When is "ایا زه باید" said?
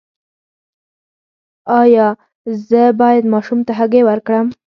1.81-3.23